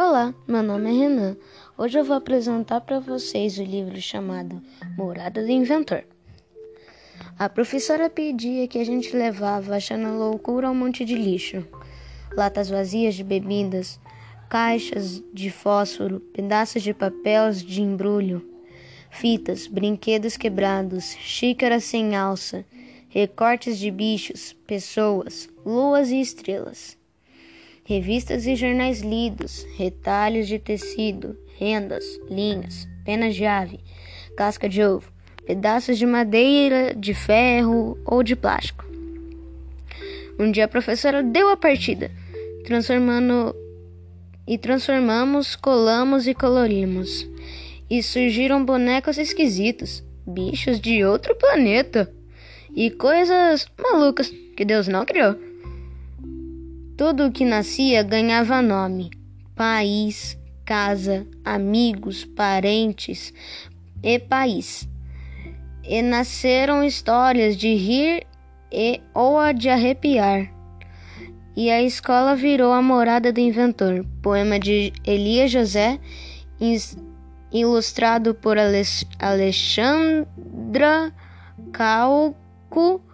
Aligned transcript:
Olá, 0.00 0.32
meu 0.46 0.62
nome 0.62 0.90
é 0.90 0.92
Renan. 0.92 1.36
Hoje 1.76 1.98
eu 1.98 2.04
vou 2.04 2.14
apresentar 2.14 2.80
para 2.82 3.00
vocês 3.00 3.58
o 3.58 3.64
livro 3.64 4.00
chamado 4.00 4.62
Morada 4.96 5.42
do 5.42 5.50
Inventor. 5.50 6.04
A 7.36 7.48
professora 7.48 8.08
pedia 8.08 8.68
que 8.68 8.78
a 8.78 8.84
gente 8.84 9.16
levava 9.16 9.74
achando 9.74 10.16
loucura 10.16 10.70
um 10.70 10.74
monte 10.74 11.04
de 11.04 11.16
lixo. 11.16 11.66
Latas 12.32 12.70
vazias 12.70 13.16
de 13.16 13.24
bebidas, 13.24 13.98
caixas 14.48 15.20
de 15.34 15.50
fósforo, 15.50 16.20
pedaços 16.20 16.84
de 16.84 16.94
papel 16.94 17.50
de 17.50 17.82
embrulho, 17.82 18.48
fitas, 19.10 19.66
brinquedos 19.66 20.36
quebrados, 20.36 21.16
xícaras 21.18 21.82
sem 21.82 22.14
alça, 22.14 22.64
recortes 23.08 23.76
de 23.76 23.90
bichos, 23.90 24.52
pessoas, 24.64 25.48
luas 25.66 26.10
e 26.10 26.20
estrelas 26.20 26.96
revistas 27.88 28.46
e 28.46 28.54
jornais 28.54 29.00
lidos, 29.00 29.66
retalhos 29.78 30.46
de 30.46 30.58
tecido, 30.58 31.38
rendas, 31.58 32.04
linhas, 32.28 32.86
penas 33.02 33.34
de 33.34 33.46
ave, 33.46 33.80
casca 34.36 34.68
de 34.68 34.84
ovo, 34.84 35.10
pedaços 35.46 35.96
de 35.96 36.04
madeira, 36.04 36.94
de 36.94 37.14
ferro 37.14 37.96
ou 38.04 38.22
de 38.22 38.36
plástico. 38.36 38.84
Um 40.38 40.52
dia 40.52 40.66
a 40.66 40.68
professora 40.68 41.22
deu 41.22 41.48
a 41.48 41.56
partida, 41.56 42.10
transformando 42.62 43.56
e 44.46 44.58
transformamos, 44.58 45.56
colamos 45.56 46.26
e 46.26 46.34
colorimos. 46.34 47.26
E 47.88 48.02
surgiram 48.02 48.62
bonecos 48.66 49.16
esquisitos, 49.16 50.04
bichos 50.26 50.78
de 50.78 51.02
outro 51.06 51.34
planeta 51.36 52.12
e 52.76 52.90
coisas 52.90 53.66
malucas 53.80 54.30
que 54.54 54.66
Deus 54.66 54.86
não 54.88 55.06
criou. 55.06 55.47
Tudo 56.98 57.26
o 57.26 57.30
que 57.30 57.44
nascia 57.44 58.02
ganhava 58.02 58.60
nome: 58.60 59.10
país, 59.54 60.36
casa, 60.64 61.24
amigos, 61.44 62.24
parentes 62.24 63.32
e 64.02 64.18
país. 64.18 64.88
E 65.84 66.02
nasceram 66.02 66.82
histórias 66.82 67.56
de 67.56 67.72
rir 67.72 68.26
e 68.72 69.00
ou 69.14 69.38
a 69.38 69.52
de 69.52 69.68
arrepiar. 69.68 70.52
E 71.56 71.70
a 71.70 71.80
escola 71.80 72.34
virou 72.34 72.72
a 72.72 72.82
morada 72.82 73.32
do 73.32 73.38
inventor, 73.38 74.04
poema 74.20 74.58
de 74.58 74.92
Elias 75.06 75.52
José, 75.52 76.00
ilustrado 77.52 78.34
por 78.34 78.58
Alexandra 78.58 81.14
Calco 81.70 83.07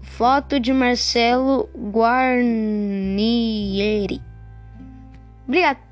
Foto 0.00 0.58
de 0.60 0.72
Marcelo 0.72 1.68
Guarnieri. 1.74 2.48
Obrigado. 5.46 5.87